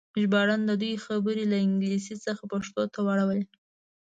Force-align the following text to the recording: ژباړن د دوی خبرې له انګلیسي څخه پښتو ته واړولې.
ژباړن 0.21 0.61
د 0.65 0.71
دوی 0.81 0.93
خبرې 1.05 1.43
له 1.51 1.57
انګلیسي 1.65 2.15
څخه 2.25 2.43
پښتو 2.51 2.81
ته 2.93 2.99
واړولې. 3.05 3.45